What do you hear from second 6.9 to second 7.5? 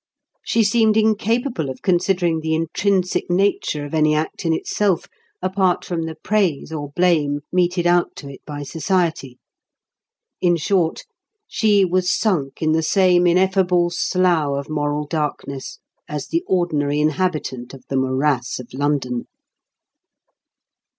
blame